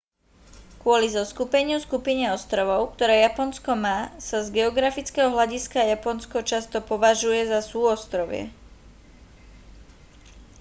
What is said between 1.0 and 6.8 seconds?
zoskupeniu/skupine ostrovov ktoré japonsko má sa z geografického hľadiska japonsko často